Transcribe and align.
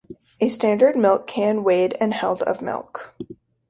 A 0.39 0.49
standard 0.49 0.97
milk 0.97 1.27
can 1.27 1.63
weighed 1.63 1.95
and 2.01 2.11
held 2.11 2.41
of 2.41 2.59
milk. 2.59 3.13